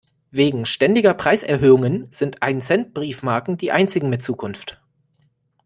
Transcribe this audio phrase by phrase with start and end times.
[0.31, 4.81] Wegen ständiger Preiserhöhungen sind Ein-Cent-Briefmarken die einzigen mit Zukunft.